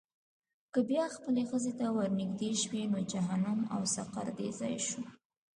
[0.73, 5.01] که بیا خپلې ښځې ته ورنېږدې شوې، نو جهنم او سقر دې ځای شو.